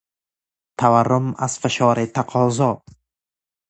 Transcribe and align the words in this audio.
تورم 0.79 1.35
از 1.35 1.59
فشار 1.59 2.05
تقاضا 2.05 2.81